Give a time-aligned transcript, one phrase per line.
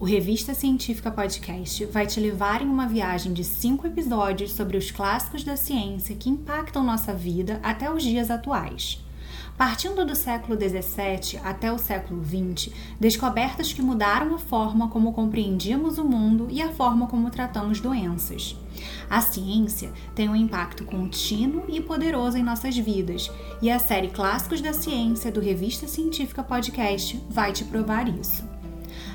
[0.00, 4.92] O Revista Científica Podcast vai te levar em uma viagem de cinco episódios sobre os
[4.92, 9.04] clássicos da ciência que impactam nossa vida até os dias atuais.
[9.56, 15.98] Partindo do século XVII até o século XX, descobertas que mudaram a forma como compreendíamos
[15.98, 18.56] o mundo e a forma como tratamos doenças.
[19.10, 24.60] A ciência tem um impacto contínuo e poderoso em nossas vidas, e a série Clássicos
[24.60, 28.57] da Ciência do Revista Científica Podcast vai te provar isso.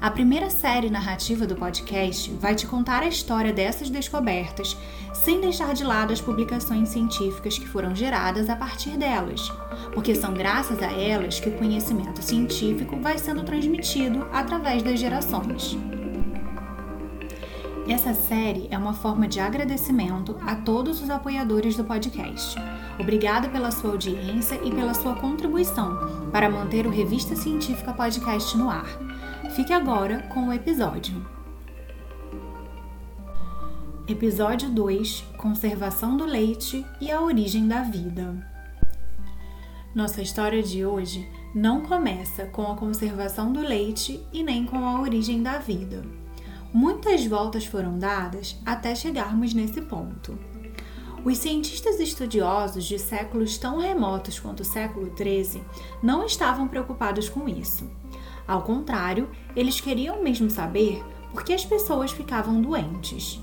[0.00, 4.76] A primeira série narrativa do podcast vai te contar a história dessas descobertas,
[5.12, 9.52] sem deixar de lado as publicações científicas que foram geradas a partir delas,
[9.92, 15.76] porque são graças a elas que o conhecimento científico vai sendo transmitido através das gerações.
[17.88, 22.56] Essa série é uma forma de agradecimento a todos os apoiadores do podcast.
[23.00, 28.70] Obrigada pela sua audiência e pela sua contribuição para manter o Revista Científica Podcast no
[28.70, 28.86] ar.
[29.58, 31.26] Fique agora com o episódio.
[34.06, 38.36] Episódio 2 Conservação do leite e a origem da vida.
[39.92, 45.00] Nossa história de hoje não começa com a conservação do leite e nem com a
[45.00, 46.04] origem da vida.
[46.72, 50.38] Muitas voltas foram dadas até chegarmos nesse ponto.
[51.24, 55.64] Os cientistas estudiosos de séculos tão remotos quanto o século XIII
[56.00, 57.90] não estavam preocupados com isso.
[58.48, 63.38] Ao contrário, eles queriam mesmo saber por que as pessoas ficavam doentes.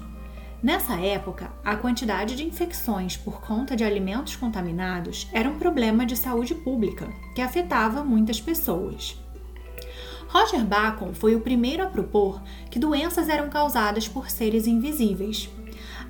[0.63, 6.17] Nessa época, a quantidade de infecções por conta de alimentos contaminados era um problema de
[6.17, 9.15] saúde pública que afetava muitas pessoas.
[10.27, 15.47] Roger Bacon foi o primeiro a propor que doenças eram causadas por seres invisíveis.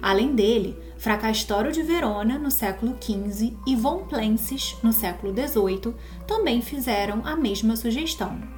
[0.01, 5.93] Além dele, Fracastório de Verona, no século XV, e Von Plensis, no século XVIII,
[6.25, 8.55] também fizeram a mesma sugestão.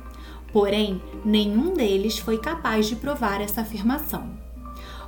[0.52, 4.38] Porém, nenhum deles foi capaz de provar essa afirmação.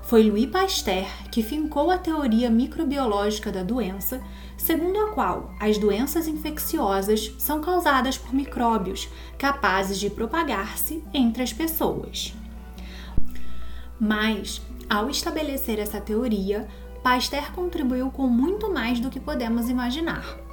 [0.04, 4.22] Foi Louis Pasteur que fincou a teoria microbiológica da doença,
[4.58, 11.53] segundo a qual as doenças infecciosas são causadas por micróbios capazes de propagar-se entre as
[11.53, 12.34] pessoas.
[14.00, 16.68] Mas, ao estabelecer essa teoria,
[17.03, 20.49] Pasteur contribuiu com muito mais do que podemos imaginar.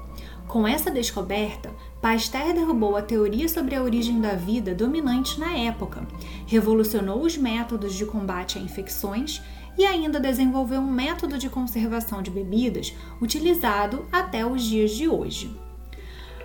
[0.49, 6.07] Com essa descoberta, Pasteur derrubou a teoria sobre a origem da vida dominante na época,
[6.47, 9.43] revolucionou os métodos de combate a infecções
[9.77, 15.55] e ainda desenvolveu um método de conservação de bebidas utilizado até os dias de hoje.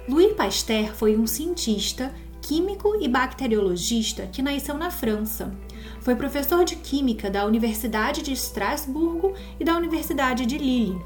[0.09, 5.53] Louis Pasteur foi um cientista, químico e bacteriologista que nasceu na França.
[6.01, 10.99] Foi professor de química da Universidade de Estrasburgo e da Universidade de Lille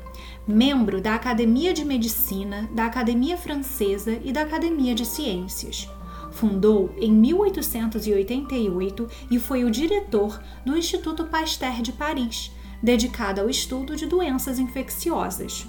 [0.48, 5.90] membro da Academia de Medicina, da Academia Francesa e da Academia de Ciências.
[6.32, 12.52] Fundou em 1888 e foi o diretor do Instituto Pasteur de Paris,
[12.84, 15.66] dedicado ao estudo de doenças infecciosas.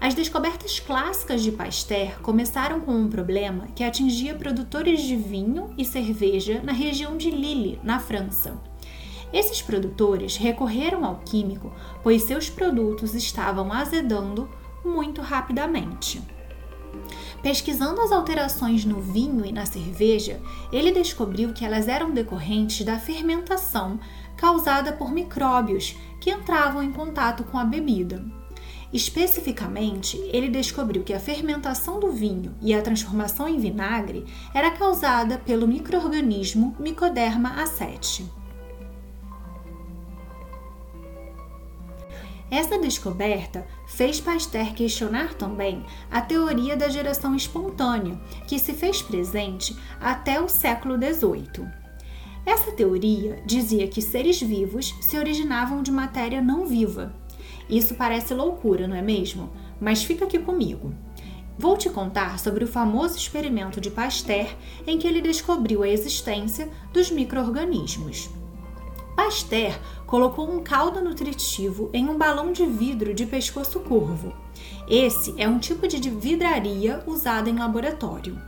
[0.00, 5.84] As descobertas clássicas de Pasteur começaram com um problema que atingia produtores de vinho e
[5.84, 8.58] cerveja na região de Lille, na França.
[9.30, 11.70] Esses produtores recorreram ao químico,
[12.02, 14.48] pois seus produtos estavam azedando
[14.82, 16.22] muito rapidamente.
[17.42, 20.40] Pesquisando as alterações no vinho e na cerveja,
[20.72, 24.00] ele descobriu que elas eram decorrentes da fermentação
[24.34, 28.39] causada por micróbios que entravam em contato com a bebida.
[28.92, 35.38] Especificamente, ele descobriu que a fermentação do vinho e a transformação em vinagre era causada
[35.38, 38.24] pelo microorganismo Mycoderma aceti.
[42.50, 49.76] Essa descoberta fez Pasteur questionar também a teoria da geração espontânea, que se fez presente
[50.00, 51.68] até o século XVIII.
[52.44, 57.14] Essa teoria dizia que seres vivos se originavam de matéria não viva.
[57.70, 59.50] Isso parece loucura, não é mesmo?
[59.80, 60.92] Mas fica aqui comigo.
[61.56, 64.48] Vou te contar sobre o famoso experimento de Pasteur
[64.86, 68.28] em que ele descobriu a existência dos microorganismos.
[69.14, 74.32] Pasteur colocou um caldo nutritivo em um balão de vidro de pescoço curvo.
[74.88, 78.40] Esse é um tipo de vidraria usada em laboratório.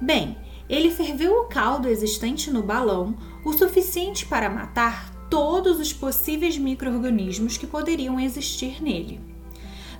[0.00, 6.56] Bem, ele ferveu o caldo existente no balão o suficiente para matar todos os possíveis
[6.58, 9.20] micro-organismos que poderiam existir nele.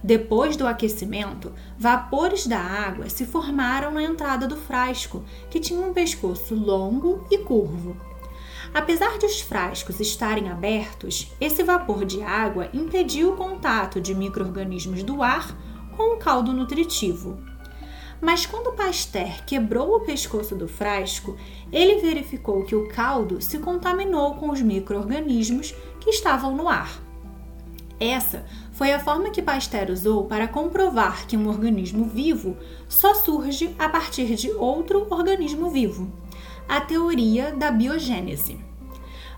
[0.02, 5.92] Depois do aquecimento, vapores da água se formaram na entrada do frasco, que tinha um
[5.92, 7.96] pescoço longo e curvo.
[8.72, 15.02] Apesar de os frascos estarem abertos, esse vapor de água impediu o contato de micro-organismos
[15.02, 15.56] do ar
[15.96, 17.38] com o caldo nutritivo.
[18.20, 21.36] Mas quando Pasteur quebrou o pescoço do frasco,
[21.72, 27.00] ele verificou que o caldo se contaminou com os micro-organismos que estavam no ar.
[28.00, 32.56] Essa foi a forma que Pasteur usou para comprovar que um organismo vivo
[32.88, 36.12] só surge a partir de outro organismo vivo
[36.68, 38.58] a teoria da biogênese.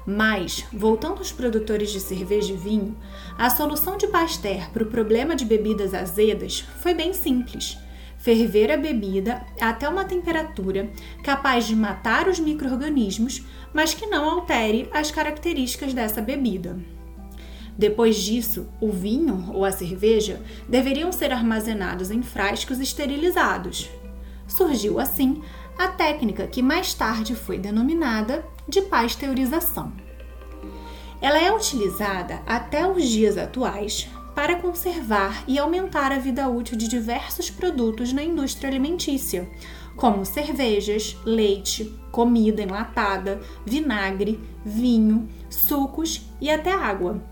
[0.05, 2.97] Mas, voltando aos produtores de cerveja e vinho,
[3.39, 7.79] a solução de Pasteur para o problema de bebidas azedas foi bem simples
[8.21, 10.91] ferver a bebida até uma temperatura
[11.25, 16.79] capaz de matar os micro-organismos, mas que não altere as características dessa bebida.
[17.77, 23.89] Depois disso, o vinho ou a cerveja deveriam ser armazenados em frascos esterilizados.
[24.47, 25.43] Surgiu assim
[25.79, 29.93] a técnica que mais tarde foi denominada de pasteurização.
[31.23, 34.09] Ela é utilizada até os dias atuais
[34.41, 39.47] para conservar e aumentar a vida útil de diversos produtos na indústria alimentícia,
[39.95, 47.23] como cervejas, leite, comida enlatada, vinagre, vinho, sucos e até água.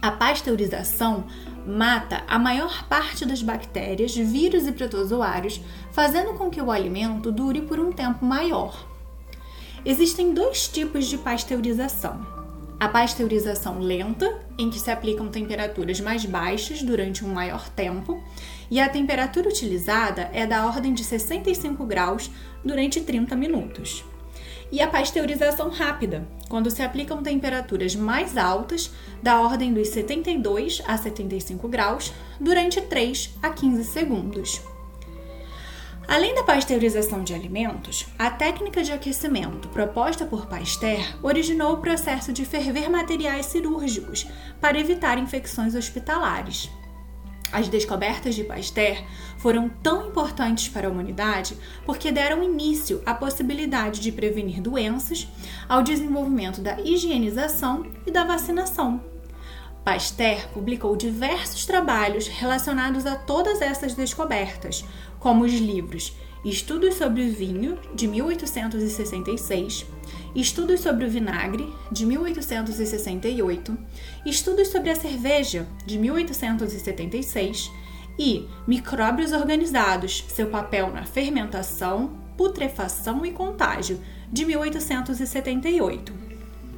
[0.00, 1.24] A pasteurização
[1.66, 5.60] mata a maior parte das bactérias, vírus e protozoários,
[5.90, 8.86] fazendo com que o alimento dure por um tempo maior.
[9.84, 12.37] Existem dois tipos de pasteurização
[12.80, 18.22] a pasteurização lenta, em que se aplicam temperaturas mais baixas durante um maior tempo,
[18.70, 22.30] e a temperatura utilizada é da ordem de 65 graus
[22.64, 24.04] durante 30 minutos.
[24.70, 30.96] E a pasteurização rápida, quando se aplicam temperaturas mais altas, da ordem dos 72 a
[30.96, 34.60] 75 graus, durante 3 a 15 segundos.
[36.08, 42.32] Além da pasteurização de alimentos, a técnica de aquecimento proposta por Pasteur originou o processo
[42.32, 44.26] de ferver materiais cirúrgicos
[44.58, 46.70] para evitar infecções hospitalares.
[47.52, 48.96] As descobertas de Pasteur
[49.36, 55.28] foram tão importantes para a humanidade porque deram início à possibilidade de prevenir doenças,
[55.68, 59.02] ao desenvolvimento da higienização e da vacinação.
[59.88, 64.84] Pasteur publicou diversos trabalhos relacionados a todas essas descobertas,
[65.18, 66.12] como os livros
[66.44, 69.84] Estudos sobre o Vinho, de 1866,
[70.36, 73.76] Estudos sobre o Vinagre, de 1868,
[74.24, 77.72] Estudos sobre a Cerveja, de 1876
[78.16, 84.00] e Micróbios Organizados, seu papel na fermentação, putrefação e contágio,
[84.32, 86.12] de 1878.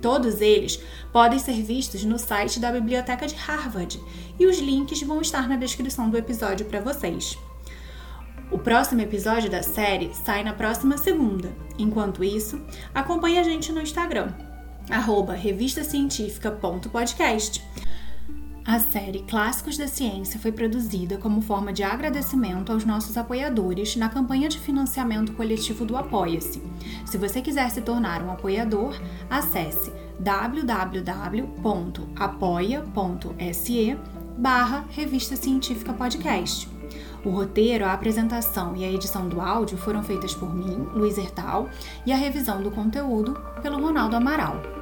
[0.00, 0.82] Todos eles
[1.12, 4.00] podem ser vistos no site da Biblioteca de Harvard
[4.38, 7.36] e os links vão estar na descrição do episódio para vocês.
[8.50, 11.52] O próximo episódio da série sai na próxima segunda.
[11.78, 12.60] Enquanto isso,
[12.92, 14.32] acompanhe a gente no Instagram,
[14.90, 15.36] arroba.
[18.66, 24.08] A série Clássicos da Ciência foi produzida como forma de agradecimento aos nossos apoiadores na
[24.08, 26.60] campanha de financiamento coletivo do Apoia-se.
[27.06, 29.00] Se você quiser se tornar um apoiador,
[29.30, 30.76] acesse www.apoia.se
[34.36, 36.79] barra Revista Científica Podcast.
[37.24, 41.68] O roteiro, a apresentação e a edição do áudio foram feitas por mim, Luiz Hertal,
[42.06, 44.79] e a revisão do conteúdo pelo Ronaldo Amaral.